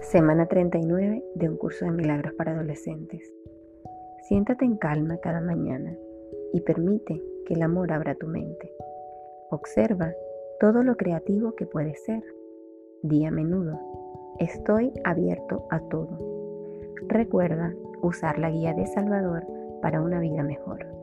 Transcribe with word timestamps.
Semana 0.00 0.46
39 0.46 1.22
de 1.34 1.48
un 1.48 1.56
curso 1.56 1.84
de 1.84 1.90
milagros 1.90 2.32
para 2.34 2.52
adolescentes. 2.52 3.22
Siéntate 4.28 4.64
en 4.64 4.76
calma 4.76 5.18
cada 5.18 5.40
mañana 5.40 5.94
y 6.52 6.60
permite 6.60 7.22
que 7.44 7.54
el 7.54 7.62
amor 7.62 7.92
abra 7.92 8.14
tu 8.14 8.26
mente. 8.26 8.72
Observa 9.50 10.12
todo 10.60 10.82
lo 10.82 10.96
creativo 10.96 11.54
que 11.54 11.66
puede 11.66 11.94
ser. 11.94 12.22
Di 13.02 13.24
a 13.24 13.30
menudo, 13.30 13.78
estoy 14.38 14.92
abierto 15.04 15.66
a 15.70 15.80
todo. 15.80 16.18
Recuerda 17.08 17.74
usar 18.00 18.38
la 18.38 18.50
guía 18.50 18.74
de 18.74 18.86
Salvador 18.86 19.44
para 19.82 20.00
una 20.00 20.20
vida 20.20 20.42
mejor. 20.42 20.97